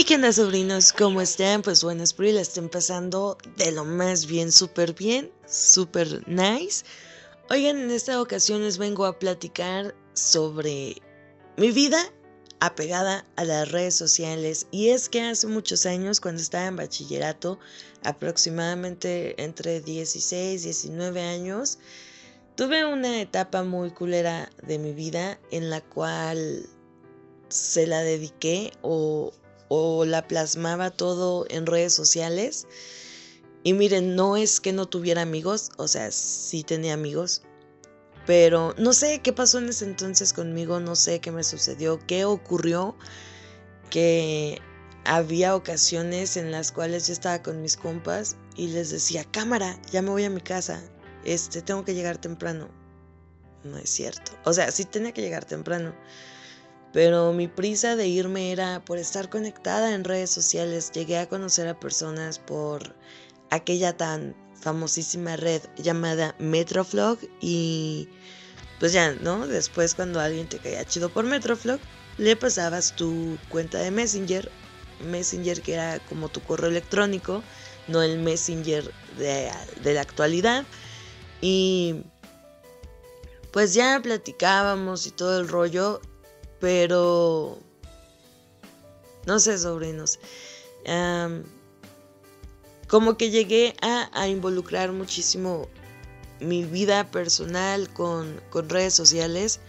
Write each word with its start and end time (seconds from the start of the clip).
Hey, 0.00 0.06
¿qué 0.08 0.14
onda 0.14 0.32
sobrinos? 0.32 0.94
¿Cómo 0.94 1.20
están? 1.20 1.60
Pues 1.60 1.84
bueno, 1.84 2.02
espero 2.02 2.32
la 2.32 2.40
estén 2.40 2.70
pasando 2.70 3.36
de 3.58 3.70
lo 3.70 3.84
más 3.84 4.24
bien, 4.24 4.50
súper 4.50 4.94
bien, 4.94 5.30
súper 5.46 6.26
nice. 6.26 6.86
Oigan, 7.50 7.76
en 7.76 7.90
esta 7.90 8.18
ocasión 8.22 8.62
les 8.62 8.78
vengo 8.78 9.04
a 9.04 9.18
platicar 9.18 9.94
sobre 10.14 10.96
mi 11.58 11.70
vida 11.70 12.02
apegada 12.60 13.26
a 13.36 13.44
las 13.44 13.70
redes 13.70 13.94
sociales. 13.94 14.66
Y 14.70 14.88
es 14.88 15.10
que 15.10 15.20
hace 15.20 15.46
muchos 15.48 15.84
años, 15.84 16.18
cuando 16.18 16.40
estaba 16.40 16.64
en 16.64 16.76
bachillerato, 16.76 17.58
aproximadamente 18.02 19.34
entre 19.36 19.82
16 19.82 20.62
y 20.62 20.64
19 20.64 21.20
años, 21.20 21.78
tuve 22.54 22.86
una 22.86 23.20
etapa 23.20 23.64
muy 23.64 23.90
culera 23.90 24.50
de 24.62 24.78
mi 24.78 24.94
vida 24.94 25.38
en 25.50 25.68
la 25.68 25.82
cual 25.82 26.66
se 27.50 27.86
la 27.86 28.00
dediqué 28.00 28.72
o, 28.80 29.34
o 29.70 30.04
la 30.04 30.26
plasmaba 30.26 30.90
todo 30.90 31.46
en 31.48 31.64
redes 31.64 31.94
sociales. 31.94 32.66
Y 33.62 33.72
miren, 33.72 34.16
no 34.16 34.36
es 34.36 34.60
que 34.60 34.72
no 34.72 34.86
tuviera 34.86 35.22
amigos, 35.22 35.70
o 35.76 35.86
sea, 35.86 36.10
sí 36.10 36.64
tenía 36.64 36.94
amigos, 36.94 37.42
pero 38.26 38.74
no 38.78 38.92
sé 38.92 39.20
qué 39.22 39.32
pasó 39.32 39.58
en 39.58 39.68
ese 39.68 39.84
entonces 39.84 40.32
conmigo, 40.32 40.80
no 40.80 40.96
sé 40.96 41.20
qué 41.20 41.30
me 41.30 41.44
sucedió, 41.44 42.00
qué 42.06 42.24
ocurrió, 42.24 42.96
que 43.90 44.60
había 45.04 45.54
ocasiones 45.54 46.36
en 46.36 46.50
las 46.50 46.72
cuales 46.72 47.06
yo 47.06 47.12
estaba 47.12 47.40
con 47.42 47.62
mis 47.62 47.76
compas 47.76 48.36
y 48.56 48.68
les 48.68 48.90
decía, 48.90 49.24
cámara, 49.30 49.80
ya 49.92 50.02
me 50.02 50.10
voy 50.10 50.24
a 50.24 50.30
mi 50.30 50.40
casa, 50.40 50.82
este, 51.24 51.62
tengo 51.62 51.84
que 51.84 51.94
llegar 51.94 52.18
temprano. 52.18 52.68
No 53.62 53.76
es 53.76 53.90
cierto. 53.90 54.32
O 54.44 54.52
sea, 54.52 54.72
sí 54.72 54.84
tenía 54.84 55.12
que 55.12 55.20
llegar 55.20 55.44
temprano 55.44 55.94
pero 56.92 57.32
mi 57.32 57.46
prisa 57.46 57.96
de 57.96 58.08
irme 58.08 58.52
era 58.52 58.84
por 58.84 58.98
estar 58.98 59.28
conectada 59.28 59.94
en 59.94 60.04
redes 60.04 60.30
sociales. 60.30 60.90
Llegué 60.92 61.18
a 61.18 61.28
conocer 61.28 61.68
a 61.68 61.78
personas 61.78 62.38
por 62.38 62.94
aquella 63.50 63.96
tan 63.96 64.34
famosísima 64.60 65.36
red 65.36 65.62
llamada 65.76 66.34
Metroflog 66.38 67.18
y 67.40 68.08
pues 68.78 68.92
ya, 68.92 69.12
¿no? 69.12 69.46
Después 69.46 69.94
cuando 69.94 70.20
alguien 70.20 70.48
te 70.48 70.58
caía 70.58 70.84
chido 70.84 71.10
por 71.10 71.24
Metroflog, 71.24 71.80
le 72.18 72.36
pasabas 72.36 72.96
tu 72.96 73.38
cuenta 73.48 73.78
de 73.78 73.90
Messenger, 73.90 74.50
Messenger 75.04 75.62
que 75.62 75.74
era 75.74 75.98
como 76.08 76.28
tu 76.28 76.40
correo 76.40 76.70
electrónico, 76.70 77.42
no 77.88 78.02
el 78.02 78.18
Messenger 78.18 78.90
de, 79.16 79.50
de 79.82 79.94
la 79.94 80.00
actualidad. 80.00 80.64
Y 81.40 82.02
pues 83.52 83.74
ya 83.74 84.00
platicábamos 84.02 85.06
y 85.06 85.10
todo 85.10 85.40
el 85.40 85.48
rollo 85.48 86.00
pero, 86.60 87.58
no 89.26 89.38
sé, 89.40 89.58
sobrinos. 89.58 90.18
como 92.88 93.16
que 93.16 93.30
llegué 93.30 93.74
a, 93.80 94.28
involucrar 94.28 94.92
muchísimo 94.92 95.68
mi 96.40 96.64
vida 96.64 97.10
personal 97.10 97.92
con, 97.92 98.40
con 98.50 98.68
redes 98.68 98.94
sociales. 98.94 99.60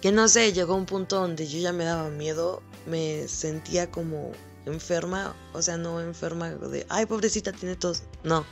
Que 0.00 0.12
no 0.12 0.28
sé, 0.28 0.52
llegó 0.54 0.74
un 0.74 0.86
punto 0.86 1.16
donde 1.20 1.46
yo 1.46 1.58
ya 1.58 1.72
me 1.72 1.84
daba 1.84 2.08
miedo, 2.08 2.62
me 2.86 3.28
sentía 3.28 3.90
como 3.90 4.32
enferma, 4.64 5.34
o 5.52 5.62
sea, 5.62 5.76
no 5.76 6.00
enferma 6.00 6.50
de, 6.50 6.86
ay, 6.88 7.06
pobrecita, 7.06 7.52
tiene 7.52 7.76
tos, 7.76 8.02
no, 8.24 8.46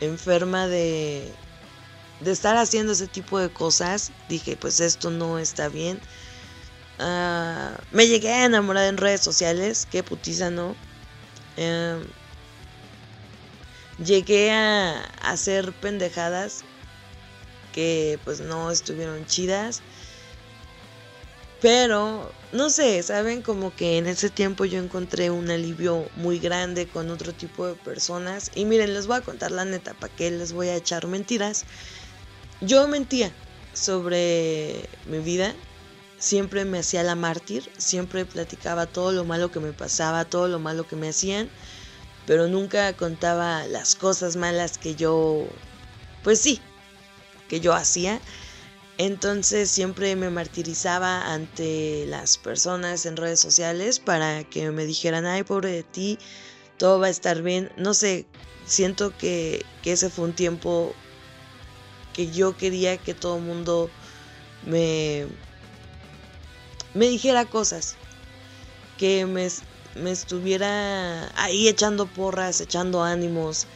enferma 0.00 0.66
de, 0.66 1.32
de 2.20 2.32
estar 2.32 2.56
haciendo 2.56 2.92
ese 2.92 3.06
tipo 3.08 3.38
de 3.38 3.50
cosas, 3.50 4.12
dije, 4.28 4.56
pues 4.56 4.80
esto 4.80 5.10
no 5.10 5.38
está 5.38 5.68
bien. 5.68 6.00
Ah, 6.98 7.78
me 7.92 8.06
llegué 8.06 8.30
a 8.30 8.44
enamorar 8.44 8.84
en 8.84 8.98
redes 8.98 9.22
sociales, 9.22 9.86
qué 9.90 10.02
putiza, 10.02 10.50
¿no? 10.50 10.76
Em, 11.56 12.04
llegué 14.04 14.50
a 14.52 15.02
hacer 15.22 15.72
pendejadas 15.72 16.64
que 17.72 18.18
pues 18.24 18.40
no 18.40 18.70
estuvieron 18.70 19.26
chidas. 19.26 19.82
Pero, 21.60 22.32
no 22.52 22.70
sé, 22.70 23.02
saben 23.02 23.42
como 23.42 23.74
que 23.74 23.98
en 23.98 24.06
ese 24.06 24.30
tiempo 24.30 24.64
yo 24.64 24.78
encontré 24.78 25.30
un 25.30 25.50
alivio 25.50 26.08
muy 26.16 26.38
grande 26.38 26.88
con 26.88 27.10
otro 27.10 27.34
tipo 27.34 27.66
de 27.66 27.74
personas. 27.74 28.50
Y 28.54 28.64
miren, 28.64 28.94
les 28.94 29.06
voy 29.06 29.18
a 29.18 29.20
contar 29.20 29.50
la 29.50 29.66
neta, 29.66 29.92
¿para 29.94 30.14
qué 30.14 30.30
les 30.30 30.52
voy 30.52 30.68
a 30.68 30.76
echar 30.76 31.06
mentiras? 31.06 31.66
Yo 32.60 32.86
mentía 32.88 33.32
sobre 33.72 34.86
mi 35.06 35.18
vida, 35.20 35.54
siempre 36.18 36.66
me 36.66 36.80
hacía 36.80 37.02
la 37.02 37.14
mártir, 37.14 37.70
siempre 37.78 38.26
platicaba 38.26 38.84
todo 38.84 39.12
lo 39.12 39.24
malo 39.24 39.50
que 39.50 39.60
me 39.60 39.72
pasaba, 39.72 40.26
todo 40.26 40.46
lo 40.46 40.58
malo 40.58 40.86
que 40.86 40.94
me 40.94 41.08
hacían, 41.08 41.48
pero 42.26 42.48
nunca 42.48 42.92
contaba 42.92 43.66
las 43.66 43.94
cosas 43.94 44.36
malas 44.36 44.76
que 44.76 44.94
yo, 44.94 45.46
pues 46.22 46.38
sí, 46.38 46.60
que 47.48 47.60
yo 47.60 47.72
hacía. 47.72 48.20
Entonces 48.98 49.70
siempre 49.70 50.14
me 50.14 50.28
martirizaba 50.28 51.32
ante 51.32 52.04
las 52.08 52.36
personas 52.36 53.06
en 53.06 53.16
redes 53.16 53.40
sociales 53.40 53.98
para 53.98 54.44
que 54.44 54.70
me 54.70 54.84
dijeran, 54.84 55.24
ay, 55.24 55.44
pobre 55.44 55.70
de 55.70 55.82
ti, 55.82 56.18
todo 56.76 57.00
va 57.00 57.06
a 57.06 57.10
estar 57.10 57.40
bien. 57.40 57.72
No 57.78 57.94
sé, 57.94 58.26
siento 58.66 59.16
que, 59.16 59.64
que 59.82 59.92
ese 59.92 60.10
fue 60.10 60.26
un 60.26 60.34
tiempo 60.34 60.94
que 62.14 62.30
yo 62.30 62.56
quería 62.56 62.96
que 62.96 63.14
todo 63.14 63.36
el 63.36 63.42
mundo 63.42 63.90
me, 64.66 65.26
me 66.94 67.08
dijera 67.08 67.44
cosas, 67.44 67.96
que 68.98 69.26
me, 69.26 69.48
me 69.94 70.10
estuviera 70.10 71.30
ahí 71.40 71.68
echando 71.68 72.06
porras, 72.06 72.60
echando 72.60 73.02
ánimos, 73.02 73.66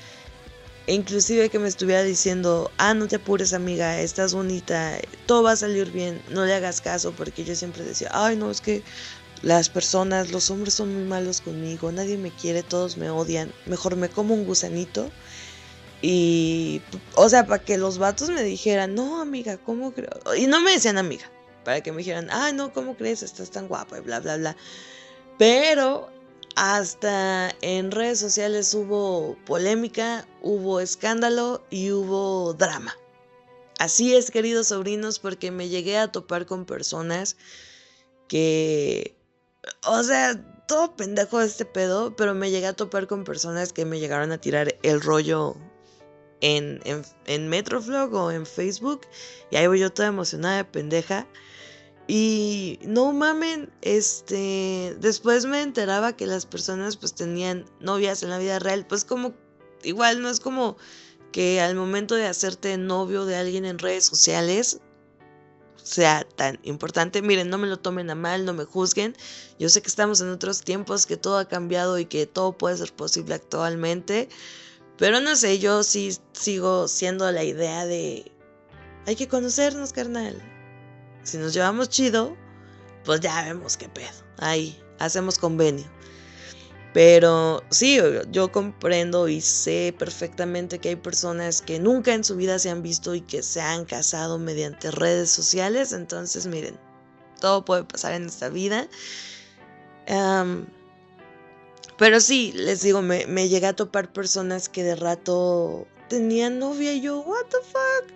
e 0.86 0.94
inclusive 0.94 1.48
que 1.48 1.58
me 1.58 1.68
estuviera 1.68 2.02
diciendo, 2.02 2.70
ah, 2.76 2.92
no 2.92 3.08
te 3.08 3.16
apures 3.16 3.54
amiga, 3.54 4.00
estás 4.00 4.34
bonita, 4.34 4.98
todo 5.26 5.42
va 5.42 5.52
a 5.52 5.56
salir 5.56 5.90
bien, 5.90 6.20
no 6.28 6.44
le 6.44 6.54
hagas 6.54 6.82
caso, 6.82 7.12
porque 7.12 7.44
yo 7.44 7.54
siempre 7.54 7.84
decía, 7.84 8.10
ay, 8.12 8.36
no, 8.36 8.50
es 8.50 8.60
que 8.60 8.82
las 9.40 9.70
personas, 9.70 10.30
los 10.30 10.50
hombres 10.50 10.74
son 10.74 10.94
muy 10.94 11.04
malos 11.04 11.40
conmigo, 11.40 11.90
nadie 11.90 12.18
me 12.18 12.30
quiere, 12.30 12.62
todos 12.62 12.96
me 12.98 13.08
odian, 13.08 13.52
mejor 13.66 13.96
me 13.96 14.08
como 14.10 14.34
un 14.34 14.44
gusanito 14.44 15.10
y, 16.06 16.82
o 17.14 17.30
sea, 17.30 17.46
para 17.46 17.64
que 17.64 17.78
los 17.78 17.96
vatos 17.96 18.28
me 18.28 18.42
dijeran, 18.42 18.94
no, 18.94 19.22
amiga, 19.22 19.56
¿cómo 19.56 19.94
creo? 19.94 20.10
Y 20.36 20.46
no 20.46 20.60
me 20.60 20.72
decían 20.72 20.98
amiga, 20.98 21.30
para 21.64 21.80
que 21.80 21.92
me 21.92 21.98
dijeran, 21.98 22.28
ay, 22.30 22.52
no, 22.52 22.74
¿cómo 22.74 22.94
crees? 22.94 23.22
Estás 23.22 23.50
tan 23.50 23.68
guapa 23.68 23.96
y 23.96 24.00
bla, 24.02 24.20
bla, 24.20 24.36
bla. 24.36 24.54
Pero 25.38 26.10
hasta 26.56 27.54
en 27.62 27.90
redes 27.90 28.18
sociales 28.18 28.74
hubo 28.74 29.38
polémica, 29.46 30.28
hubo 30.42 30.78
escándalo 30.78 31.64
y 31.70 31.90
hubo 31.90 32.52
drama. 32.52 32.94
Así 33.78 34.14
es, 34.14 34.30
queridos 34.30 34.66
sobrinos, 34.66 35.18
porque 35.18 35.50
me 35.50 35.70
llegué 35.70 35.96
a 35.96 36.12
topar 36.12 36.44
con 36.44 36.66
personas 36.66 37.38
que, 38.28 39.16
o 39.86 40.02
sea, 40.02 40.38
todo 40.68 40.94
pendejo 40.96 41.40
este 41.40 41.64
pedo, 41.64 42.14
pero 42.14 42.34
me 42.34 42.50
llegué 42.50 42.66
a 42.66 42.74
topar 42.74 43.06
con 43.06 43.24
personas 43.24 43.72
que 43.72 43.86
me 43.86 44.00
llegaron 44.00 44.32
a 44.32 44.38
tirar 44.38 44.76
el 44.82 45.00
rollo 45.00 45.56
en, 46.44 46.80
en, 47.24 47.48
Metroflog 47.48 48.12
o 48.12 48.30
en 48.30 48.44
Facebook. 48.44 49.00
Y 49.50 49.56
ahí 49.56 49.66
voy 49.66 49.80
yo 49.80 49.90
toda 49.90 50.08
emocionada 50.08 50.58
de 50.58 50.64
pendeja. 50.64 51.26
Y 52.06 52.78
no 52.82 53.14
mamen, 53.14 53.72
este, 53.80 54.94
después 55.00 55.46
me 55.46 55.62
enteraba 55.62 56.14
que 56.14 56.26
las 56.26 56.44
personas 56.44 56.98
pues 56.98 57.14
tenían 57.14 57.64
novias 57.80 58.22
en 58.22 58.28
la 58.28 58.36
vida 58.36 58.58
real, 58.58 58.86
pues 58.86 59.06
como, 59.06 59.32
igual 59.82 60.20
no 60.20 60.28
es 60.28 60.38
como 60.38 60.76
que 61.32 61.62
al 61.62 61.74
momento 61.76 62.14
de 62.14 62.26
hacerte 62.26 62.76
novio 62.76 63.24
de 63.24 63.36
alguien 63.36 63.64
en 63.64 63.78
redes 63.78 64.04
sociales 64.04 64.80
sea 65.82 66.24
tan 66.36 66.58
importante. 66.62 67.22
Miren, 67.22 67.48
no 67.48 67.56
me 67.56 67.68
lo 67.68 67.78
tomen 67.78 68.10
a 68.10 68.14
mal, 68.14 68.44
no 68.44 68.52
me 68.52 68.66
juzguen. 68.66 69.16
Yo 69.58 69.70
sé 69.70 69.80
que 69.80 69.88
estamos 69.88 70.20
en 70.20 70.28
otros 70.28 70.60
tiempos, 70.60 71.06
que 71.06 71.16
todo 71.16 71.38
ha 71.38 71.48
cambiado 71.48 71.98
y 71.98 72.04
que 72.04 72.26
todo 72.26 72.52
puede 72.52 72.76
ser 72.76 72.92
posible 72.92 73.34
actualmente. 73.34 74.28
Pero 74.96 75.20
no 75.20 75.34
sé, 75.36 75.58
yo 75.58 75.82
sí 75.82 76.16
sigo 76.32 76.88
siendo 76.88 77.30
la 77.32 77.44
idea 77.44 77.86
de... 77.86 78.30
Hay 79.06 79.16
que 79.16 79.28
conocernos, 79.28 79.92
carnal. 79.92 80.40
Si 81.24 81.36
nos 81.36 81.52
llevamos 81.52 81.88
chido, 81.88 82.36
pues 83.04 83.20
ya 83.20 83.44
vemos 83.44 83.76
qué 83.76 83.88
pedo. 83.88 84.12
Ahí, 84.38 84.80
hacemos 84.98 85.38
convenio. 85.38 85.84
Pero 86.94 87.64
sí, 87.70 87.98
yo 88.30 88.52
comprendo 88.52 89.28
y 89.28 89.40
sé 89.40 89.92
perfectamente 89.98 90.78
que 90.78 90.90
hay 90.90 90.96
personas 90.96 91.60
que 91.60 91.80
nunca 91.80 92.14
en 92.14 92.22
su 92.22 92.36
vida 92.36 92.60
se 92.60 92.70
han 92.70 92.82
visto 92.82 93.16
y 93.16 93.20
que 93.20 93.42
se 93.42 93.60
han 93.60 93.84
casado 93.84 94.38
mediante 94.38 94.92
redes 94.92 95.28
sociales. 95.28 95.92
Entonces, 95.92 96.46
miren, 96.46 96.78
todo 97.40 97.64
puede 97.64 97.82
pasar 97.82 98.12
en 98.12 98.26
esta 98.26 98.48
vida. 98.48 98.88
Pero 101.96 102.20
sí, 102.20 102.52
les 102.54 102.82
digo, 102.82 103.02
me, 103.02 103.26
me 103.26 103.48
llegué 103.48 103.66
a 103.66 103.76
topar 103.76 104.12
personas 104.12 104.68
que 104.68 104.82
de 104.82 104.96
rato 104.96 105.86
tenían 106.08 106.58
novia 106.58 106.92
y 106.92 107.00
yo, 107.00 107.20
what 107.20 107.44
the 107.50 107.58
fuck. 107.58 108.12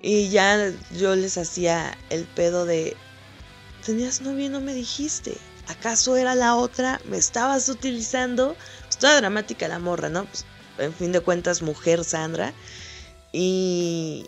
Y 0.00 0.28
ya 0.28 0.72
yo 0.96 1.16
les 1.16 1.38
hacía 1.38 1.96
el 2.10 2.24
pedo 2.24 2.66
de, 2.66 2.96
tenías 3.84 4.20
novia 4.20 4.46
y 4.46 4.48
no 4.48 4.60
me 4.60 4.74
dijiste. 4.74 5.36
¿Acaso 5.68 6.16
era 6.16 6.34
la 6.34 6.56
otra? 6.56 7.00
¿Me 7.06 7.16
estabas 7.16 7.68
utilizando? 7.68 8.54
Pues 8.82 8.98
toda 8.98 9.16
dramática 9.16 9.66
la 9.66 9.78
morra, 9.78 10.08
¿no? 10.08 10.26
Pues, 10.26 10.44
en 10.78 10.92
fin 10.92 11.12
de 11.12 11.20
cuentas, 11.20 11.62
mujer 11.62 12.04
Sandra. 12.04 12.52
Y... 13.32 14.26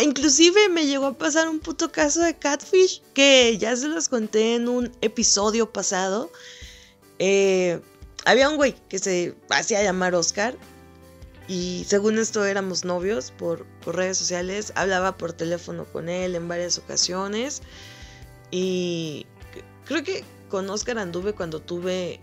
Inclusive 0.00 0.68
me 0.68 0.86
llegó 0.86 1.06
a 1.06 1.18
pasar 1.18 1.48
un 1.48 1.58
puto 1.58 1.90
caso 1.90 2.20
de 2.20 2.36
catfish 2.36 3.00
que 3.14 3.56
ya 3.58 3.74
se 3.74 3.88
los 3.88 4.08
conté 4.08 4.54
en 4.54 4.68
un 4.68 4.92
episodio 5.00 5.72
pasado. 5.72 6.30
Eh, 7.18 7.80
había 8.24 8.48
un 8.48 8.56
güey 8.56 8.74
que 8.88 8.98
se 8.98 9.34
hacía 9.50 9.82
llamar 9.82 10.14
Oscar 10.14 10.56
y 11.48 11.84
según 11.86 12.18
esto 12.18 12.44
éramos 12.44 12.84
novios 12.84 13.30
por, 13.30 13.64
por, 13.84 13.96
redes 13.96 14.18
sociales. 14.18 14.72
Hablaba 14.74 15.16
por 15.16 15.32
teléfono 15.32 15.84
con 15.84 16.08
él 16.08 16.34
en 16.34 16.48
varias 16.48 16.78
ocasiones. 16.78 17.62
Y 18.50 19.26
creo 19.84 20.02
que 20.02 20.24
con 20.48 20.68
Oscar 20.70 20.98
anduve 20.98 21.34
cuando 21.34 21.60
tuve 21.60 22.18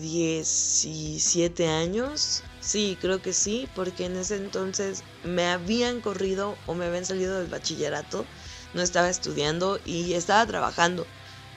17 0.00 1.68
años. 1.68 2.42
Sí, 2.60 2.98
creo 3.00 3.22
que 3.22 3.32
sí, 3.32 3.68
porque 3.74 4.06
en 4.06 4.16
ese 4.16 4.36
entonces 4.36 5.04
me 5.24 5.46
habían 5.46 6.00
corrido 6.00 6.56
o 6.66 6.74
me 6.74 6.86
habían 6.86 7.04
salido 7.04 7.38
del 7.38 7.48
bachillerato. 7.48 8.26
No 8.74 8.82
estaba 8.82 9.08
estudiando 9.08 9.78
y 9.84 10.14
estaba 10.14 10.44
trabajando. 10.46 11.06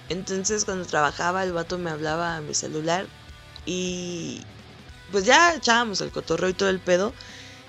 Entonces 0.10 0.66
cuando 0.66 0.86
trabajaba 0.86 1.44
el 1.44 1.54
vato 1.54 1.78
me 1.78 1.90
hablaba 1.90 2.36
a 2.36 2.42
mi 2.42 2.54
celular 2.54 3.08
y 3.66 4.42
pues 5.12 5.26
ya 5.26 5.56
echábamos 5.56 6.02
el 6.02 6.12
cotorreo 6.12 6.50
y 6.50 6.54
todo 6.54 6.70
el 6.70 6.80
pedo. 6.80 7.14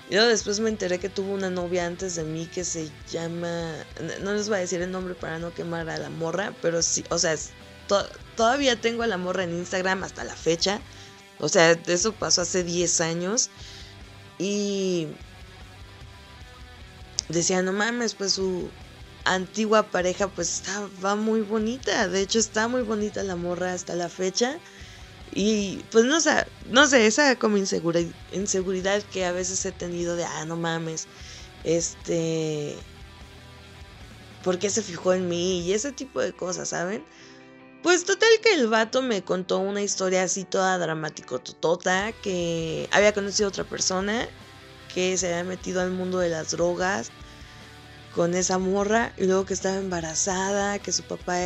Y 0.09 0.15
luego 0.15 0.29
después 0.29 0.59
me 0.59 0.69
enteré 0.69 0.99
que 0.99 1.09
tuvo 1.09 1.33
una 1.33 1.49
novia 1.49 1.85
antes 1.85 2.15
de 2.15 2.23
mí 2.23 2.45
que 2.45 2.63
se 2.63 2.91
llama. 3.09 3.73
No 4.21 4.33
les 4.33 4.47
voy 4.49 4.57
a 4.57 4.61
decir 4.61 4.81
el 4.81 4.91
nombre 4.91 5.15
para 5.15 5.39
no 5.39 5.53
quemar 5.53 5.89
a 5.89 5.97
la 5.97 6.09
morra, 6.09 6.53
pero 6.61 6.81
sí, 6.83 7.03
o 7.09 7.17
sea, 7.17 7.35
todavía 8.35 8.79
tengo 8.79 9.03
a 9.03 9.07
la 9.07 9.17
morra 9.17 9.43
en 9.43 9.53
Instagram 9.53 10.03
hasta 10.03 10.23
la 10.23 10.35
fecha. 10.35 10.79
O 11.39 11.49
sea, 11.49 11.71
eso 11.71 12.13
pasó 12.13 12.41
hace 12.41 12.63
10 12.63 13.01
años. 13.01 13.49
Y. 14.37 15.07
Decía, 17.29 17.63
no 17.63 17.73
mames, 17.73 18.13
pues 18.13 18.33
su 18.33 18.69
antigua 19.25 19.91
pareja, 19.91 20.29
pues 20.29 20.53
estaba 20.53 21.15
muy 21.15 21.41
bonita. 21.41 22.07
De 22.07 22.21
hecho, 22.21 22.39
está 22.39 22.67
muy 22.67 22.83
bonita 22.83 23.23
la 23.23 23.35
morra 23.35 23.73
hasta 23.73 23.95
la 23.95 24.09
fecha. 24.09 24.59
Y 25.33 25.83
pues 25.91 26.05
no 26.05 26.21
sé, 26.21 26.45
no 26.69 26.87
sé, 26.87 27.07
esa 27.07 27.37
como 27.37 27.57
inseguridad, 27.57 28.09
inseguridad 28.31 29.03
que 29.03 29.25
a 29.25 29.31
veces 29.33 29.65
he 29.65 29.71
tenido 29.71 30.15
de, 30.15 30.23
ah, 30.23 30.45
no 30.45 30.55
mames, 30.55 31.07
este, 31.63 32.77
¿por 34.43 34.59
qué 34.59 34.69
se 34.69 34.81
fijó 34.81 35.13
en 35.13 35.27
mí? 35.27 35.61
Y 35.61 35.73
ese 35.73 35.91
tipo 35.91 36.21
de 36.21 36.31
cosas, 36.31 36.69
¿saben? 36.69 37.03
Pues 37.83 38.05
total 38.05 38.29
que 38.41 38.53
el 38.53 38.67
vato 38.67 39.01
me 39.01 39.23
contó 39.23 39.59
una 39.59 39.81
historia 39.81 40.23
así 40.23 40.43
toda 40.45 40.77
dramático, 40.77 41.39
totota, 41.39 42.13
que 42.23 42.87
había 42.91 43.13
conocido 43.13 43.47
a 43.47 43.49
otra 43.49 43.63
persona 43.65 44.27
que 44.93 45.17
se 45.17 45.27
había 45.27 45.43
metido 45.43 45.81
al 45.81 45.91
mundo 45.91 46.19
de 46.19 46.29
las 46.29 46.51
drogas 46.51 47.11
con 48.15 48.33
esa 48.33 48.57
morra 48.57 49.11
y 49.17 49.25
luego 49.25 49.45
que 49.45 49.53
estaba 49.53 49.75
embarazada, 49.75 50.79
que 50.79 50.93
su 50.93 51.03
papá, 51.03 51.37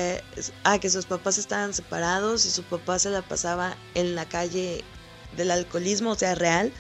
ah, 0.64 0.80
que 0.80 0.90
sus 0.92 1.06
papás 1.06 1.40
estaban 1.40 1.74
separados 1.74 2.46
y 2.46 2.52
su 2.52 2.64
papá 2.64 3.00
se 3.00 3.10
la 3.10 3.24
pasaba 3.24 3.76
en 3.96 4.14
la 4.14 4.30
calle 4.30 4.84
del 5.36 5.50
alcoholismo, 5.50 6.12
o 6.12 6.16
sea, 6.16 6.36
real, 6.36 6.72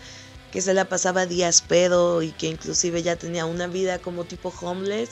que 0.51 0.61
se 0.61 0.75
la 0.75 0.85
pasaba 0.85 1.25
días 1.25 1.61
pedo 1.61 2.21
y 2.21 2.31
que 2.31 2.47
inclusive 2.47 3.01
ya 3.01 3.15
tenía 3.15 3.47
una 3.47 3.65
vida 3.65 3.97
como 3.97 4.25
tipo 4.25 4.53
homeless 4.61 5.11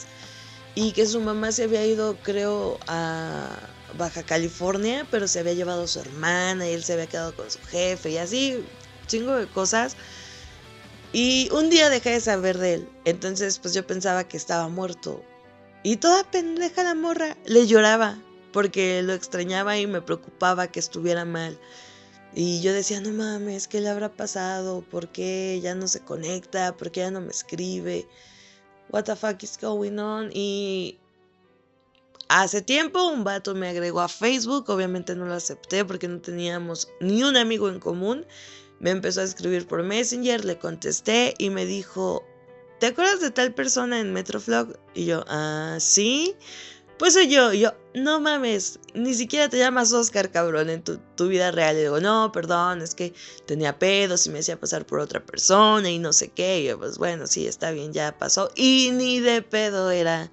y 0.76 0.92
que 0.92 1.06
su 1.06 1.20
mamá 1.20 1.50
se 1.50 1.64
había 1.64 1.84
ido, 1.84 2.16
creo, 2.22 2.78
a 2.86 3.50
Baja 3.96 4.22
California, 4.22 5.06
pero 5.10 5.26
se 5.26 5.40
había 5.40 5.54
llevado 5.54 5.84
a 5.84 5.88
su 5.88 5.98
hermana 5.98 6.68
y 6.68 6.72
él 6.72 6.84
se 6.84 6.92
había 6.92 7.06
quedado 7.08 7.34
con 7.34 7.50
su 7.50 7.58
jefe 7.62 8.10
y 8.10 8.18
así, 8.18 8.64
chingo 9.08 9.34
de 9.34 9.48
cosas 9.48 9.96
y 11.12 11.48
un 11.52 11.70
día 11.70 11.88
dejé 11.88 12.10
de 12.10 12.20
saber 12.20 12.58
de 12.58 12.74
él. 12.74 12.88
Entonces, 13.04 13.58
pues 13.58 13.74
yo 13.74 13.86
pensaba 13.86 14.24
que 14.24 14.36
estaba 14.36 14.68
muerto. 14.68 15.22
Y 15.82 15.96
toda 15.96 16.24
pendeja 16.30 16.82
la 16.82 16.94
morra 16.94 17.36
le 17.46 17.66
lloraba 17.66 18.18
porque 18.52 19.02
lo 19.02 19.12
extrañaba 19.12 19.78
y 19.78 19.86
me 19.86 20.02
preocupaba 20.02 20.68
que 20.68 20.80
estuviera 20.80 21.24
mal. 21.24 21.58
Y 22.34 22.60
yo 22.60 22.72
decía, 22.72 23.00
no 23.00 23.10
mames, 23.10 23.68
¿qué 23.68 23.80
le 23.80 23.88
habrá 23.88 24.10
pasado? 24.10 24.82
¿Por 24.82 25.08
qué 25.08 25.60
ya 25.62 25.74
no 25.74 25.88
se 25.88 26.00
conecta? 26.00 26.76
¿Por 26.76 26.90
qué 26.90 27.00
ya 27.00 27.10
no 27.10 27.20
me 27.20 27.30
escribe? 27.30 28.06
What 28.90 29.04
the 29.04 29.16
fuck 29.16 29.42
is 29.42 29.58
going 29.60 29.98
on? 29.98 30.30
Y 30.32 30.98
hace 32.28 32.60
tiempo 32.60 33.06
un 33.08 33.24
vato 33.24 33.54
me 33.54 33.68
agregó 33.68 34.00
a 34.00 34.08
Facebook, 34.08 34.68
obviamente 34.68 35.14
no 35.14 35.24
lo 35.26 35.34
acepté 35.34 35.84
porque 35.84 36.08
no 36.08 36.20
teníamos 36.20 36.88
ni 37.00 37.22
un 37.22 37.36
amigo 37.36 37.68
en 37.68 37.80
común. 37.80 38.26
Me 38.80 38.90
empezó 38.90 39.20
a 39.20 39.24
escribir 39.24 39.66
por 39.66 39.82
Messenger, 39.82 40.44
le 40.44 40.58
contesté 40.58 41.34
y 41.38 41.50
me 41.50 41.66
dijo, 41.66 42.24
¿te 42.78 42.86
acuerdas 42.86 43.20
de 43.20 43.30
tal 43.30 43.54
persona 43.54 44.00
en 44.00 44.12
Metroflog? 44.12 44.78
Y 44.94 45.06
yo, 45.06 45.24
ah, 45.28 45.78
sí. 45.80 46.36
Pues 46.98 47.14
soy 47.14 47.28
yo, 47.28 47.52
yo, 47.52 47.74
no 47.94 48.18
mames, 48.18 48.80
ni 48.92 49.14
siquiera 49.14 49.48
te 49.48 49.56
llamas 49.56 49.92
Oscar, 49.92 50.32
cabrón, 50.32 50.68
en 50.68 50.82
tu, 50.82 51.28
vida 51.28 51.52
real. 51.52 51.76
Le 51.76 51.82
digo, 51.82 52.00
no, 52.00 52.32
perdón, 52.32 52.82
es 52.82 52.96
que 52.96 53.14
tenía 53.46 53.78
pedos 53.78 54.26
y 54.26 54.30
me 54.30 54.40
hacía 54.40 54.58
pasar 54.58 54.84
por 54.84 54.98
otra 54.98 55.24
persona 55.24 55.88
y 55.90 56.00
no 56.00 56.12
sé 56.12 56.28
qué. 56.30 56.60
Y 56.60 56.66
yo, 56.66 56.78
pues 56.78 56.98
bueno, 56.98 57.28
sí, 57.28 57.46
está 57.46 57.70
bien, 57.70 57.92
ya 57.92 58.18
pasó. 58.18 58.50
Y 58.56 58.90
ni 58.92 59.20
de 59.20 59.42
pedo 59.42 59.92
era 59.92 60.32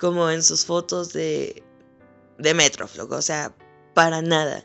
como 0.00 0.30
en 0.30 0.42
sus 0.42 0.64
fotos 0.64 1.12
de, 1.12 1.62
de 2.38 2.54
Metroflog, 2.54 3.12
o 3.12 3.22
sea, 3.22 3.54
para 3.94 4.20
nada. 4.20 4.64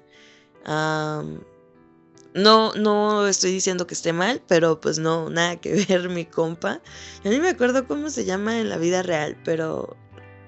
No, 2.35 2.73
no 2.73 3.25
estoy 3.27 3.53
diciendo 3.53 3.87
que 3.87 3.93
esté 3.93 4.11
mal, 4.11 4.43
pero 4.45 4.81
pues 4.81 4.99
no, 4.99 5.29
nada 5.29 5.55
que 5.55 5.85
ver 5.89 6.09
mi 6.09 6.25
compa. 6.25 6.81
A 7.23 7.29
mí 7.29 7.39
me 7.39 7.49
acuerdo 7.49 7.87
cómo 7.87 8.09
se 8.09 8.25
llama 8.25 8.59
en 8.59 8.67
la 8.67 8.77
vida 8.77 9.01
real, 9.03 9.37
pero 9.45 9.95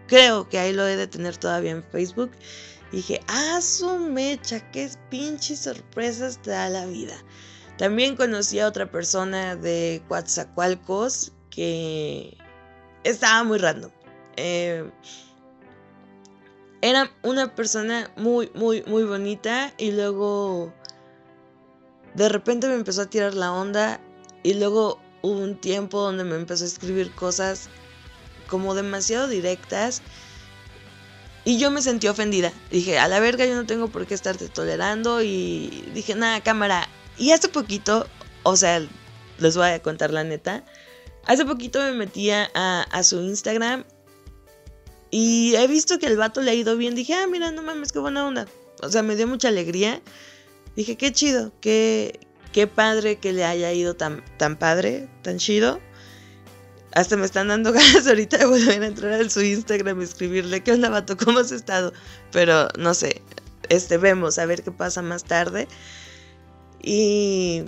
creo 0.07 0.49
que 0.49 0.59
ahí 0.59 0.73
lo 0.73 0.85
he 0.85 0.97
de 0.97 1.07
tener 1.07 1.37
todavía 1.37 1.71
en 1.71 1.83
Facebook. 1.85 2.31
dije, 2.91 3.21
ah, 3.29 3.61
su 3.61 3.99
mecha, 3.99 4.69
qué 4.71 4.89
pinche 5.09 5.56
sorpresas 5.56 6.41
te 6.41 6.51
da 6.51 6.67
la 6.67 6.85
vida. 6.85 7.15
También 7.77 8.17
conocí 8.17 8.59
a 8.59 8.67
otra 8.67 8.91
persona 8.91 9.56
de 9.56 10.03
Coatzacoalcos 10.09 11.31
que 11.49 12.35
estaba 13.06 13.45
muy 13.45 13.59
random. 13.59 13.91
Eh, 14.35 14.91
era 16.81 17.09
una 17.23 17.56
persona 17.56 18.11
muy, 18.17 18.51
muy, 18.56 18.83
muy 18.83 19.03
bonita 19.03 19.73
y 19.77 19.91
luego 19.91 20.73
de 22.18 22.30
repente 22.30 22.68
me 22.68 22.74
empezó 22.74 23.04
a 23.04 23.06
tirar 23.06 23.36
la 23.36 23.54
onda 23.54 24.02
y 24.42 24.56
luego 24.56 25.00
hubo 25.21 25.40
un 25.40 25.56
tiempo 25.56 26.02
donde 26.02 26.24
me 26.24 26.36
empezó 26.36 26.64
a 26.64 26.68
escribir 26.68 27.12
cosas 27.12 27.69
como 28.47 28.74
demasiado 28.74 29.28
directas 29.28 30.02
y 31.45 31.59
yo 31.59 31.69
me 31.69 31.83
sentí 31.83 32.07
ofendida. 32.07 32.52
Dije, 32.71 32.97
a 32.97 33.07
la 33.07 33.19
verga 33.19 33.45
yo 33.45 33.54
no 33.54 33.68
tengo 33.68 33.90
por 33.90 34.07
qué 34.07 34.16
estarte 34.16 34.50
tolerando 34.50 35.21
y 35.21 35.86
dije, 35.94 36.16
nada, 36.16 36.42
cámara. 36.42 36.90
Y 37.19 37.31
hace 37.31 37.50
poquito, 37.50 38.07
o 38.42 38.56
sea, 38.56 38.81
les 39.38 39.56
voy 39.56 39.69
a 39.69 39.81
contar 39.83 40.12
la 40.12 40.24
neta, 40.24 40.66
hace 41.26 41.45
poquito 41.45 41.80
me 41.80 41.92
metía 41.92 42.50
a, 42.56 43.04
su 43.04 43.21
Instagram 43.21 43.86
y 45.12 45.54
he 45.56 45.68
visto 45.68 46.00
que 46.00 46.07
el 46.07 46.18
vato 46.18 46.42
le 46.42 46.50
ha 46.50 46.56
ido 46.56 46.76
bien. 46.78 46.95
Dije, 46.95 47.14
ah, 47.14 47.28
mira, 47.28 47.52
no 47.52 47.62
mames, 47.62 47.92
qué 47.92 48.00
buena 48.00 48.26
onda. 48.26 48.47
O 48.81 48.90
sea, 48.90 49.04
me 49.04 49.16
dio 49.16 49.28
mucha 49.28 49.50
alegría 49.50 50.02
dije, 50.77 50.95
qué 50.95 51.11
chido, 51.11 51.51
qué, 51.59 52.19
qué 52.53 52.67
padre 52.67 53.17
que 53.17 53.33
le 53.33 53.43
haya 53.43 53.73
ido 53.73 53.95
tan, 53.95 54.23
tan 54.37 54.57
padre, 54.57 55.09
tan 55.23 55.39
chido. 55.39 55.81
Hasta 56.93 57.17
me 57.17 57.25
están 57.25 57.49
dando 57.49 57.73
ganas 57.73 58.07
ahorita 58.07 58.37
de 58.37 58.45
volver 58.45 58.81
a 58.81 58.87
entrar 58.87 59.13
a 59.13 59.29
su 59.29 59.41
Instagram 59.41 59.99
y 59.99 60.03
escribirle, 60.05 60.63
¿qué 60.63 60.71
onda, 60.71 60.89
vato? 60.89 61.17
¿Cómo 61.17 61.39
has 61.39 61.51
estado? 61.51 61.91
Pero 62.31 62.69
no 62.77 62.93
sé, 62.93 63.21
este, 63.69 63.97
vemos, 63.97 64.37
a 64.37 64.45
ver 64.45 64.63
qué 64.63 64.71
pasa 64.71 65.01
más 65.01 65.23
tarde. 65.23 65.67
Y, 66.81 67.63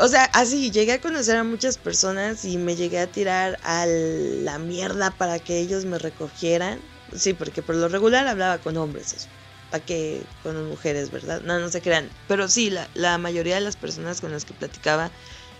o 0.00 0.06
sea, 0.06 0.24
así, 0.32 0.70
llegué 0.70 0.92
a 0.92 1.00
conocer 1.00 1.36
a 1.36 1.44
muchas 1.44 1.78
personas 1.78 2.44
y 2.44 2.58
me 2.58 2.76
llegué 2.76 3.00
a 3.00 3.08
tirar 3.08 3.58
a 3.64 3.86
la 3.86 4.58
mierda 4.58 5.10
para 5.10 5.40
que 5.40 5.58
ellos 5.58 5.84
me 5.84 5.98
recogieran. 5.98 6.80
Sí, 7.14 7.34
porque 7.34 7.60
por 7.60 7.74
lo 7.74 7.88
regular 7.88 8.26
hablaba 8.28 8.58
con 8.58 8.76
hombres, 8.76 9.28
para 9.72 9.84
que 9.86 10.22
con 10.42 10.68
mujeres, 10.68 11.10
¿verdad? 11.10 11.40
No, 11.40 11.58
no 11.58 11.70
se 11.70 11.80
crean. 11.80 12.10
Pero 12.28 12.46
sí, 12.46 12.68
la, 12.68 12.88
la 12.92 13.16
mayoría 13.16 13.54
de 13.54 13.62
las 13.62 13.76
personas 13.76 14.20
con 14.20 14.30
las 14.30 14.44
que 14.44 14.52
platicaba 14.52 15.10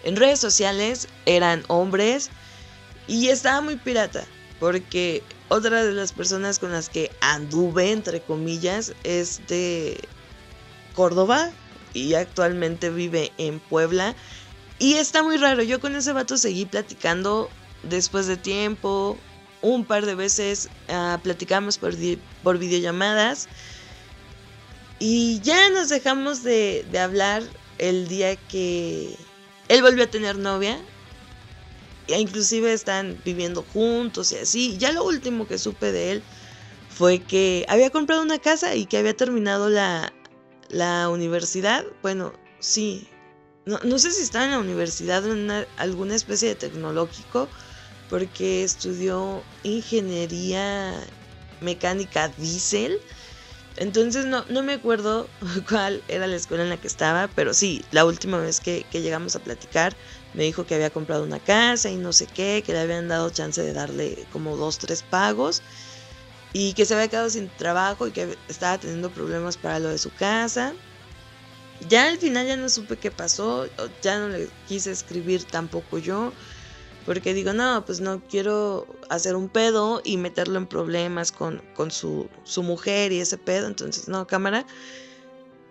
en 0.04 0.16
redes 0.16 0.38
sociales 0.38 1.08
eran 1.24 1.64
hombres 1.68 2.28
y 3.08 3.28
estaba 3.28 3.62
muy 3.62 3.76
pirata, 3.76 4.26
porque 4.60 5.22
otra 5.48 5.82
de 5.82 5.92
las 5.92 6.12
personas 6.12 6.58
con 6.58 6.72
las 6.72 6.90
que 6.90 7.10
anduve, 7.22 7.90
entre 7.90 8.20
comillas, 8.20 8.92
es 9.02 9.40
de 9.48 9.98
Córdoba 10.94 11.50
y 11.94 12.12
actualmente 12.12 12.90
vive 12.90 13.32
en 13.38 13.60
Puebla. 13.60 14.14
Y 14.78 14.94
está 14.94 15.22
muy 15.22 15.38
raro, 15.38 15.62
yo 15.62 15.80
con 15.80 15.96
ese 15.96 16.12
vato 16.12 16.36
seguí 16.36 16.66
platicando 16.66 17.48
después 17.82 18.26
de 18.26 18.36
tiempo, 18.36 19.16
un 19.62 19.86
par 19.86 20.04
de 20.04 20.16
veces 20.16 20.68
ah, 20.90 21.18
platicamos 21.22 21.78
por, 21.78 21.94
por 22.42 22.58
videollamadas 22.58 23.48
y 24.98 25.40
ya 25.40 25.70
nos 25.70 25.88
dejamos 25.88 26.42
de, 26.42 26.86
de 26.90 26.98
hablar 26.98 27.42
el 27.78 28.08
día 28.08 28.36
que 28.36 29.16
él 29.68 29.82
volvió 29.82 30.04
a 30.04 30.08
tener 30.08 30.38
novia. 30.38 30.78
E 32.08 32.20
inclusive 32.20 32.72
están 32.72 33.20
viviendo 33.24 33.64
juntos 33.72 34.32
y 34.32 34.36
así. 34.36 34.76
Ya 34.78 34.92
lo 34.92 35.04
último 35.04 35.46
que 35.46 35.58
supe 35.58 35.92
de 35.92 36.12
él 36.12 36.22
fue 36.88 37.20
que 37.20 37.64
había 37.68 37.90
comprado 37.90 38.22
una 38.22 38.38
casa 38.38 38.74
y 38.74 38.86
que 38.86 38.98
había 38.98 39.16
terminado 39.16 39.68
la, 39.68 40.12
la 40.68 41.08
universidad. 41.08 41.84
Bueno, 42.02 42.32
sí. 42.58 43.08
No, 43.64 43.78
no, 43.84 43.98
sé 43.98 44.10
si 44.10 44.22
estaba 44.22 44.44
en 44.44 44.50
la 44.50 44.58
universidad 44.58 45.24
o 45.24 45.32
en 45.32 45.50
alguna 45.76 46.16
especie 46.16 46.48
de 46.48 46.54
tecnológico, 46.56 47.48
porque 48.10 48.64
estudió 48.64 49.42
ingeniería 49.62 50.92
mecánica 51.60 52.28
diésel. 52.36 53.00
Entonces 53.76 54.26
no, 54.26 54.44
no 54.48 54.62
me 54.62 54.74
acuerdo 54.74 55.28
cuál 55.68 56.02
era 56.08 56.26
la 56.26 56.36
escuela 56.36 56.62
en 56.62 56.68
la 56.68 56.80
que 56.80 56.86
estaba, 56.86 57.28
pero 57.34 57.54
sí, 57.54 57.84
la 57.90 58.04
última 58.04 58.38
vez 58.38 58.60
que, 58.60 58.84
que, 58.90 59.02
llegamos 59.02 59.34
a 59.36 59.40
platicar 59.40 59.96
me 60.34 60.44
dijo 60.44 60.66
que 60.66 60.74
había 60.74 60.90
comprado 60.90 61.24
una 61.24 61.40
casa 61.40 61.90
y 61.90 61.96
no 61.96 62.12
sé 62.12 62.26
qué, 62.26 62.62
que 62.64 62.72
le 62.72 62.80
habían 62.80 63.08
dado 63.08 63.30
chance 63.30 63.62
de 63.62 63.72
darle 63.72 64.26
como 64.32 64.56
dos, 64.56 64.78
tres 64.78 65.02
pagos 65.02 65.62
y 66.52 66.74
que 66.74 66.84
se 66.84 66.94
había 66.94 67.08
quedado 67.08 67.30
sin 67.30 67.48
trabajo 67.48 68.06
y 68.06 68.12
que 68.12 68.36
estaba 68.48 68.78
teniendo 68.78 69.10
problemas 69.10 69.56
para 69.56 69.78
lo 69.78 69.88
de 69.88 69.98
su 69.98 70.12
casa. 70.14 70.74
Ya 71.88 72.08
al 72.08 72.18
final 72.18 72.46
ya 72.46 72.56
no 72.56 72.68
supe 72.68 72.96
qué 72.96 73.10
pasó, 73.10 73.68
ya 74.02 74.18
no 74.18 74.28
le 74.28 74.48
quise 74.68 74.92
escribir 74.92 75.44
tampoco 75.44 75.98
yo, 75.98 76.32
porque 77.04 77.34
digo, 77.34 77.52
no, 77.52 77.84
pues 77.84 78.00
no 78.00 78.22
quiero 78.28 78.86
hacer 79.10 79.36
un 79.36 79.48
pedo 79.48 80.00
y 80.04 80.16
meterlo 80.16 80.58
en 80.58 80.66
problemas 80.66 81.32
con, 81.32 81.62
con 81.74 81.90
su, 81.90 82.28
su 82.44 82.62
mujer 82.62 83.12
y 83.12 83.20
ese 83.20 83.38
pedo, 83.38 83.66
entonces 83.66 84.08
no, 84.08 84.26
cámara. 84.26 84.66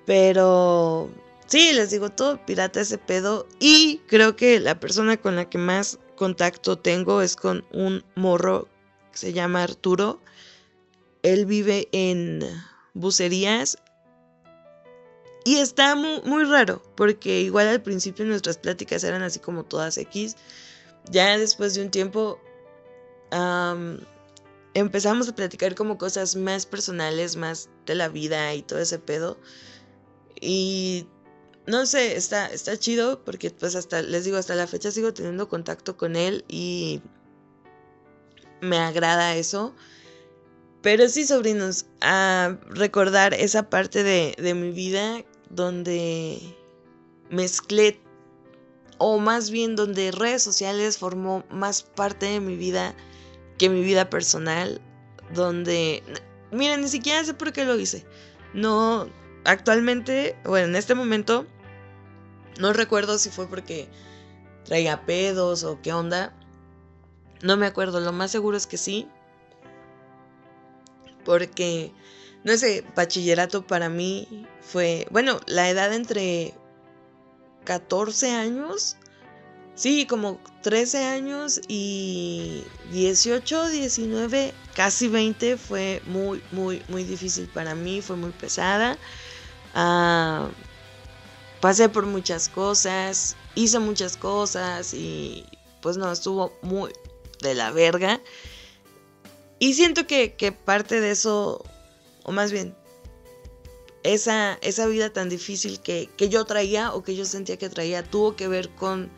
Pero 0.05 1.09
sí, 1.47 1.73
les 1.73 1.91
digo, 1.91 2.09
todo 2.09 2.43
pirata 2.45 2.81
ese 2.81 2.97
pedo 2.97 3.47
y 3.59 4.01
creo 4.07 4.35
que 4.35 4.59
la 4.59 4.79
persona 4.79 5.17
con 5.17 5.35
la 5.35 5.50
que 5.50 5.57
más 5.57 6.00
contacto 6.15 6.77
tengo 6.77 7.21
es 7.21 7.35
con 7.35 7.65
un 7.71 8.03
morro 8.15 8.67
que 9.11 9.17
se 9.17 9.33
llama 9.33 9.63
Arturo 9.63 10.19
él 11.23 11.45
vive 11.45 11.88
en 11.91 12.43
bucerías. 12.93 13.77
Y 15.43 15.57
está 15.57 15.95
muy, 15.95 16.21
muy, 16.23 16.43
raro, 16.43 16.83
porque 16.95 17.41
igual 17.41 17.67
al 17.67 17.81
principio 17.81 18.25
nuestras 18.25 18.57
pláticas 18.57 19.03
eran 19.03 19.23
así 19.23 19.39
como 19.39 19.63
todas 19.63 19.97
X. 19.97 20.35
Ya 21.10 21.38
después 21.38 21.74
de 21.74 21.84
un 21.84 21.91
tiempo 21.91 22.39
empezamos 24.74 25.29
a 25.29 25.36
platicar 25.36 25.75
como 25.75 25.98
cosas 25.98 26.36
más 26.36 26.65
personales, 26.65 27.36
más 27.36 27.70
de 27.86 27.96
la 27.96 28.10
vida 28.10 28.53
y 28.53 28.62
todo 28.62 28.79
ese 28.79 29.00
pedo. 29.00 29.38
Y 30.39 31.08
no 31.67 31.86
sé, 31.86 32.15
está, 32.15 32.48
está 32.48 32.77
chido 32.77 33.24
porque 33.24 33.51
pues 33.51 33.75
hasta, 33.75 34.01
les 34.01 34.25
digo, 34.25 34.38
hasta 34.38 34.55
la 34.55 34.67
fecha 34.67 34.91
sigo 34.91 35.13
teniendo 35.13 35.48
contacto 35.48 35.98
con 35.98 36.15
él 36.15 36.43
y 36.48 37.01
me 38.62 38.77
agrada 38.77 39.36
eso. 39.36 39.75
Pero 40.81 41.08
sí, 41.10 41.25
sobrinos, 41.27 41.86
a 42.01 42.58
recordar 42.70 43.36
esa 43.36 43.70
parte 43.70 44.03
de, 44.03 44.36
de 44.38 44.55
mi 44.55 44.72
vida 44.72 45.24
donde 45.51 46.39
mezclé, 47.29 48.00
o 49.01 49.17
más 49.17 49.50
bien 49.50 49.75
donde 49.75 50.12
redes 50.12 50.43
sociales 50.43 50.98
formó 50.98 51.43
más 51.50 51.81
parte 51.81 52.27
de 52.27 52.39
mi 52.39 52.55
vida 52.55 52.96
que 53.58 53.70
mi 53.70 53.81
vida 53.81 54.10
personal, 54.10 54.79
donde, 55.34 56.03
miren, 56.51 56.81
ni 56.81 56.88
siquiera 56.88 57.24
sé 57.24 57.34
por 57.34 57.51
qué 57.51 57.65
lo 57.65 57.79
hice. 57.79 58.05
No, 58.53 59.10
actualmente, 59.43 60.38
bueno, 60.46 60.67
en 60.67 60.75
este 60.75 60.93
momento, 60.93 61.48
no 62.60 62.74
recuerdo 62.74 63.17
si 63.17 63.29
fue 63.29 63.48
porque 63.48 63.89
traía 64.65 65.05
pedos 65.05 65.63
o 65.63 65.81
qué 65.81 65.93
onda. 65.93 66.34
No 67.41 67.58
me 67.58 67.65
acuerdo, 67.65 68.00
lo 68.01 68.12
más 68.12 68.29
seguro 68.29 68.55
es 68.55 68.67
que 68.67 68.77
sí 68.77 69.08
porque, 71.24 71.91
no 72.43 72.58
sé, 72.58 72.84
bachillerato 72.96 73.65
para 73.65 73.89
mí 73.89 74.48
fue, 74.62 75.08
bueno, 75.12 75.39
la 75.48 75.70
edad 75.70 75.93
entre 75.93 76.53
14 77.63 78.32
años, 78.32 78.98
sí, 79.75 80.06
como 80.06 80.39
13 80.62 81.03
años 81.03 81.62
y 81.68 82.63
18, 82.91 83.70
19, 83.70 84.53
casi 84.75 85.08
20 85.08 85.58
fue 85.58 86.01
muy, 86.06 86.41
muy, 86.51 86.82
muy 86.88 87.03
difícil 87.03 87.48
para 87.48 87.75
mí, 87.75 88.01
fue 88.01 88.15
muy 88.15 88.32
pesada. 88.32 88.98
Ah, 89.74 90.50
pasé 91.62 91.89
por 91.89 92.06
muchas 92.06 92.50
cosas, 92.50 93.36
hice 93.56 93.80
muchas 93.80 94.18
cosas 94.18 94.94
y 94.94 95.46
pues 95.82 95.98
no, 95.98 96.12
estuvo 96.12 96.53
muy 96.62 96.91
de 97.41 97.56
la 97.56 97.72
verga. 97.72 98.22
Y 99.60 99.75
siento 99.75 100.08
que, 100.08 100.58
parte 100.65 101.00
de 101.01 101.12
eso, 101.12 101.63
o 102.24 102.32
más 102.32 102.51
bien, 102.51 102.75
esa, 104.03 104.58
esa 104.62 104.88
vida 104.88 105.12
tan 105.12 105.29
difícil 105.29 105.79
que, 105.79 106.10
que, 106.17 106.29
yo 106.29 106.46
traía 106.46 106.93
o 106.93 107.03
que 107.03 107.15
yo 107.15 107.25
sentía 107.25 107.58
que 107.58 107.70
traía, 107.70 108.03
tuvo 108.03 108.36
que 108.36 108.48
ver 108.48 108.70
con 108.70 109.10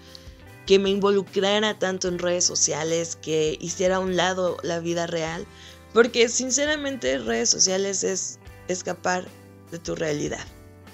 que 0.66 0.80
me 0.80 0.90
involucrara 0.90 1.78
tanto 1.78 2.08
en 2.08 2.20
redes 2.20 2.46
sociales, 2.46 3.18
que 3.22 3.58
hiciera 3.60 3.98
a 3.98 4.00
un 4.00 4.16
lado 4.16 4.58
la 4.64 4.80
vida 4.80 5.08
real. 5.08 5.46
Porque 5.94 6.30
sinceramente 6.30 7.20
redes 7.20 7.50
sociales 7.50 8.04
es 8.04 8.40
escapar 8.68 9.28
de 9.72 9.80
tu 9.80 9.96
realidad. 9.96 10.46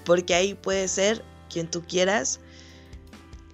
Porque 0.06 0.34
ahí 0.34 0.56
puedes 0.56 0.92
ser 0.92 1.24
quien 1.50 1.70
tú 1.70 1.84
quieras. 1.84 2.40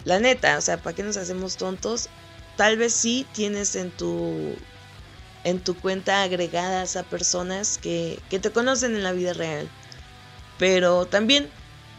La 0.06 0.20
neta, 0.20 0.58
o 0.58 0.62
sea, 0.62 0.82
¿para 0.82 0.96
qué 0.96 1.04
nos 1.04 1.18
hacemos 1.18 1.58
tontos? 1.58 2.10
Tal 2.58 2.78
vez 2.78 2.94
sí 2.94 3.26
tienes 3.34 3.76
en 3.76 3.92
tu 3.92 4.56
en 5.44 5.60
tu 5.60 5.76
cuenta 5.76 6.24
agregadas 6.24 6.96
a 6.96 7.04
personas 7.04 7.78
que, 7.78 8.20
te 8.30 8.50
conocen 8.50 8.96
en 8.96 9.04
la 9.04 9.12
vida 9.12 9.32
real. 9.34 9.70
Pero 10.58 11.06
también 11.06 11.50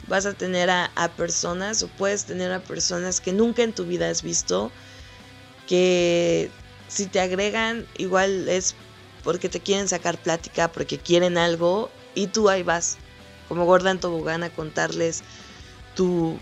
vas 0.06 0.26
a 0.26 0.34
tener 0.34 0.70
a, 0.70 0.90
personas 1.16 1.82
o 1.82 1.88
puedes 1.88 2.24
tener 2.24 2.52
a 2.52 2.60
personas 2.60 3.20
que 3.20 3.32
nunca 3.32 3.62
en 3.62 3.72
tu 3.72 3.84
vida 3.84 4.08
has 4.08 4.22
visto, 4.22 4.70
que 5.66 6.50
si 6.88 7.06
te 7.06 7.20
agregan 7.20 7.86
igual 7.98 8.48
es 8.48 8.74
porque 9.24 9.48
te 9.48 9.60
quieren 9.60 9.88
sacar 9.88 10.18
plática, 10.18 10.70
porque 10.70 10.98
quieren 10.98 11.36
algo 11.36 11.90
y 12.14 12.28
tú 12.28 12.48
ahí 12.48 12.62
vas, 12.62 12.98
como 13.48 13.64
gorda 13.64 13.90
en 13.90 13.98
tobogán 13.98 14.44
a 14.44 14.50
contarles 14.50 15.22
tu, 15.96 16.38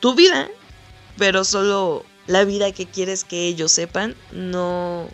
tu 0.00 0.14
vida, 0.14 0.48
pero 1.16 1.44
solo 1.44 2.04
la 2.26 2.44
vida 2.44 2.72
que 2.72 2.86
quieres 2.86 3.24
que 3.24 3.46
ellos 3.46 3.72
sepan, 3.72 4.14
no 4.32 5.08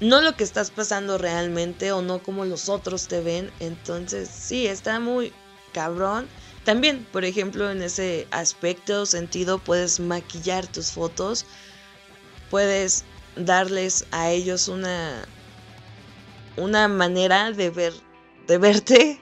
no 0.00 0.20
lo 0.20 0.36
que 0.36 0.44
estás 0.44 0.70
pasando 0.70 1.18
realmente 1.18 1.92
o 1.92 2.02
no 2.02 2.22
como 2.22 2.44
los 2.44 2.68
otros 2.68 3.08
te 3.08 3.20
ven. 3.20 3.52
Entonces, 3.60 4.28
sí, 4.28 4.66
está 4.66 5.00
muy 5.00 5.32
cabrón. 5.72 6.28
También, 6.64 7.06
por 7.12 7.24
ejemplo, 7.24 7.70
en 7.70 7.82
ese 7.82 8.26
aspecto 8.30 9.02
o 9.02 9.06
sentido, 9.06 9.58
puedes 9.58 10.00
maquillar 10.00 10.66
tus 10.66 10.90
fotos. 10.92 11.46
Puedes 12.50 13.04
darles 13.36 14.06
a 14.10 14.30
ellos 14.30 14.68
una, 14.68 15.28
una 16.56 16.88
manera 16.88 17.52
de 17.52 17.70
ver, 17.70 17.92
de 18.46 18.58
verte. 18.58 19.20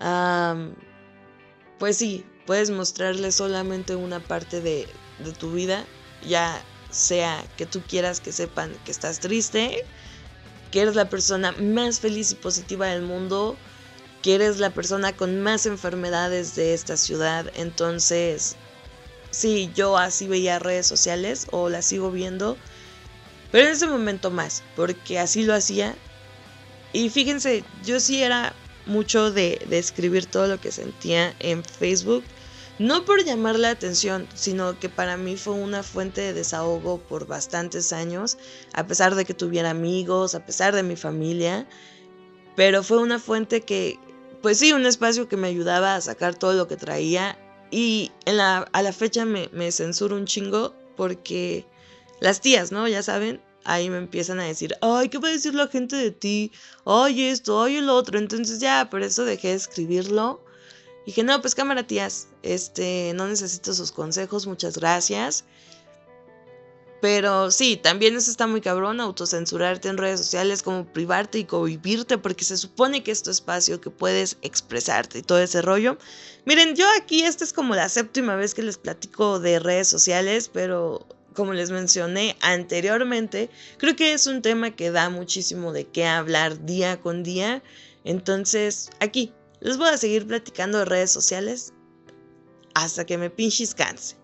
pues 1.78 1.96
sí, 1.96 2.24
puedes 2.46 2.70
mostrarles 2.70 3.36
solamente 3.36 3.94
una 3.94 4.20
parte 4.20 4.60
de, 4.60 4.88
de 5.18 5.32
tu 5.32 5.52
vida. 5.52 5.84
Ya 6.26 6.64
sea 6.92 7.44
que 7.56 7.66
tú 7.66 7.82
quieras 7.82 8.20
que 8.20 8.32
sepan 8.32 8.72
que 8.84 8.92
estás 8.92 9.18
triste, 9.18 9.84
que 10.70 10.82
eres 10.82 10.94
la 10.94 11.08
persona 11.08 11.52
más 11.52 12.00
feliz 12.00 12.30
y 12.30 12.34
positiva 12.36 12.86
del 12.86 13.02
mundo, 13.02 13.56
que 14.22 14.34
eres 14.36 14.58
la 14.58 14.70
persona 14.70 15.12
con 15.12 15.40
más 15.40 15.66
enfermedades 15.66 16.54
de 16.54 16.74
esta 16.74 16.96
ciudad. 16.96 17.50
Entonces, 17.54 18.56
sí, 19.30 19.70
yo 19.74 19.98
así 19.98 20.28
veía 20.28 20.58
redes 20.58 20.86
sociales 20.86 21.46
o 21.50 21.68
las 21.68 21.86
sigo 21.86 22.10
viendo, 22.10 22.56
pero 23.50 23.66
en 23.66 23.74
ese 23.74 23.86
momento 23.86 24.30
más, 24.30 24.62
porque 24.76 25.18
así 25.18 25.42
lo 25.42 25.54
hacía. 25.54 25.96
Y 26.92 27.10
fíjense, 27.10 27.64
yo 27.84 28.00
sí 28.00 28.22
era 28.22 28.54
mucho 28.86 29.30
de, 29.30 29.64
de 29.68 29.78
escribir 29.78 30.26
todo 30.26 30.46
lo 30.46 30.60
que 30.60 30.72
sentía 30.72 31.34
en 31.38 31.64
Facebook 31.64 32.24
no 32.78 33.04
por 33.04 33.24
llamar 33.24 33.58
la 33.58 33.70
atención, 33.70 34.26
sino 34.34 34.78
que 34.78 34.88
para 34.88 35.16
mí 35.16 35.36
fue 35.36 35.54
una 35.54 35.82
fuente 35.82 36.20
de 36.20 36.32
desahogo 36.32 36.98
por 36.98 37.26
bastantes 37.26 37.92
años, 37.92 38.38
a 38.72 38.86
pesar 38.86 39.14
de 39.14 39.24
que 39.24 39.34
tuviera 39.34 39.70
amigos, 39.70 40.34
a 40.34 40.44
pesar 40.44 40.74
de 40.74 40.82
mi 40.82 40.96
familia, 40.96 41.66
pero 42.56 42.82
fue 42.82 42.98
una 42.98 43.18
fuente 43.18 43.62
que, 43.62 43.98
pues 44.40 44.58
sí, 44.58 44.72
un 44.72 44.86
espacio 44.86 45.28
que 45.28 45.36
me 45.36 45.48
ayudaba 45.48 45.94
a 45.94 46.00
sacar 46.00 46.34
todo 46.34 46.54
lo 46.54 46.68
que 46.68 46.76
traía 46.76 47.38
y 47.70 48.12
en 48.26 48.36
la, 48.36 48.68
a 48.72 48.82
la 48.82 48.92
fecha 48.92 49.24
me, 49.24 49.48
me 49.52 49.72
censuro 49.72 50.16
un 50.16 50.26
chingo 50.26 50.74
porque 50.96 51.66
las 52.20 52.40
tías, 52.40 52.72
¿no? 52.72 52.86
Ya 52.88 53.02
saben, 53.02 53.40
ahí 53.64 53.90
me 53.90 53.98
empiezan 53.98 54.40
a 54.40 54.44
decir, 54.44 54.74
ay, 54.80 55.08
¿qué 55.08 55.18
va 55.18 55.28
a 55.28 55.32
decir 55.32 55.54
la 55.54 55.68
gente 55.68 55.96
de 55.96 56.10
ti? 56.10 56.52
Ay, 56.84 57.22
esto, 57.22 57.62
ay, 57.62 57.76
el 57.76 57.88
otro. 57.88 58.18
Entonces 58.18 58.60
ya, 58.60 58.88
por 58.90 59.02
eso 59.02 59.24
dejé 59.24 59.48
de 59.48 59.54
escribirlo. 59.54 60.44
Y 61.02 61.06
dije, 61.06 61.22
no, 61.24 61.40
pues 61.40 61.54
cámara, 61.54 61.86
tías, 61.86 62.28
este, 62.42 63.12
no 63.14 63.26
necesito 63.26 63.74
sus 63.74 63.90
consejos, 63.92 64.46
muchas 64.46 64.78
gracias. 64.78 65.44
Pero 67.02 67.50
sí, 67.50 67.76
también 67.76 68.14
eso 68.14 68.30
está 68.30 68.46
muy 68.46 68.60
cabrón, 68.60 69.00
autocensurarte 69.00 69.88
en 69.88 69.98
redes 69.98 70.20
sociales, 70.20 70.62
como 70.62 70.86
privarte 70.86 71.40
y 71.40 71.44
convivirte, 71.44 72.16
porque 72.16 72.44
se 72.44 72.56
supone 72.56 73.02
que 73.02 73.10
es 73.10 73.24
tu 73.24 73.32
espacio, 73.32 73.80
que 73.80 73.90
puedes 73.90 74.36
expresarte 74.42 75.18
y 75.18 75.22
todo 75.22 75.40
ese 75.40 75.62
rollo. 75.62 75.98
Miren, 76.44 76.76
yo 76.76 76.86
aquí, 76.96 77.24
esta 77.24 77.42
es 77.42 77.52
como 77.52 77.74
la 77.74 77.88
séptima 77.88 78.36
vez 78.36 78.54
que 78.54 78.62
les 78.62 78.78
platico 78.78 79.40
de 79.40 79.58
redes 79.58 79.88
sociales, 79.88 80.48
pero 80.48 81.04
como 81.34 81.54
les 81.54 81.72
mencioné 81.72 82.36
anteriormente, 82.40 83.50
creo 83.78 83.96
que 83.96 84.12
es 84.12 84.28
un 84.28 84.40
tema 84.40 84.70
que 84.70 84.92
da 84.92 85.10
muchísimo 85.10 85.72
de 85.72 85.88
qué 85.88 86.06
hablar 86.06 86.64
día 86.64 87.00
con 87.00 87.24
día. 87.24 87.64
Entonces, 88.04 88.90
aquí 89.00 89.32
les 89.62 89.78
voy 89.78 89.88
a 89.88 89.96
seguir 89.96 90.26
platicando 90.26 90.78
de 90.78 90.84
redes 90.84 91.12
sociales 91.12 91.72
hasta 92.74 93.06
que 93.06 93.16
me 93.16 93.30
pinches 93.30 93.74
canse. 93.74 94.16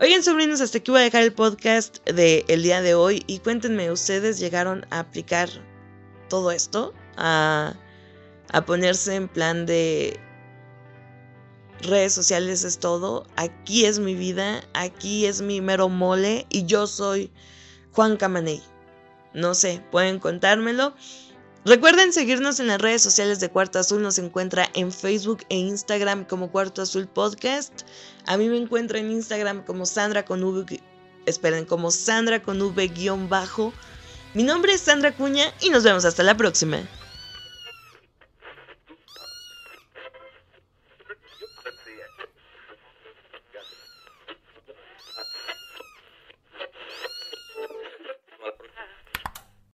Oigan, 0.00 0.22
sobrinos, 0.22 0.60
hasta 0.60 0.78
aquí 0.78 0.90
voy 0.90 1.00
a 1.00 1.04
dejar 1.04 1.22
el 1.22 1.32
podcast 1.32 2.04
del 2.06 2.44
el 2.48 2.62
día 2.62 2.82
de 2.82 2.94
hoy 2.94 3.22
y 3.26 3.38
cuéntenme, 3.38 3.92
¿ustedes 3.92 4.40
llegaron 4.40 4.84
a 4.90 5.00
aplicar 5.00 5.48
todo 6.28 6.50
esto? 6.50 6.92
A, 7.16 7.74
a 8.52 8.64
ponerse 8.64 9.14
en 9.14 9.28
plan 9.28 9.64
de 9.64 10.18
redes 11.82 12.12
sociales 12.12 12.64
es 12.64 12.78
todo, 12.78 13.26
aquí 13.36 13.84
es 13.84 14.00
mi 14.00 14.14
vida, 14.14 14.64
aquí 14.74 15.26
es 15.26 15.40
mi 15.40 15.60
mero 15.60 15.88
mole 15.88 16.46
y 16.50 16.64
yo 16.64 16.86
soy 16.86 17.30
Juan 17.92 18.16
Camaney. 18.16 18.62
No 19.34 19.54
sé, 19.54 19.84
pueden 19.92 20.18
contármelo. 20.18 20.94
Recuerden 21.64 22.14
seguirnos 22.14 22.58
en 22.58 22.68
las 22.68 22.80
redes 22.80 23.02
sociales 23.02 23.38
de 23.38 23.50
Cuarto 23.50 23.78
Azul, 23.78 24.00
nos 24.00 24.18
encuentra 24.18 24.70
en 24.72 24.90
Facebook 24.90 25.44
e 25.50 25.56
Instagram 25.56 26.24
como 26.24 26.50
Cuarto 26.50 26.80
Azul 26.80 27.06
Podcast. 27.06 27.82
A 28.24 28.38
mí 28.38 28.48
me 28.48 28.56
encuentra 28.56 28.98
en 28.98 29.10
Instagram 29.10 29.62
como 29.64 29.84
Sandra 29.84 30.24
con 30.24 30.42
V, 30.42 30.80
esperen, 31.26 31.66
como 31.66 31.90
Sandra 31.90 32.40
con 32.40 32.62
V 32.62 32.88
guion 32.88 33.28
bajo. 33.28 33.74
Mi 34.32 34.42
nombre 34.42 34.72
es 34.72 34.80
Sandra 34.80 35.14
Cuña 35.14 35.52
y 35.60 35.68
nos 35.68 35.84
vemos 35.84 36.06
hasta 36.06 36.22
la 36.22 36.34
próxima. 36.34 36.78